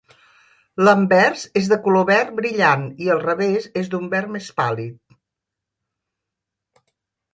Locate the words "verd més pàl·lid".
4.15-4.99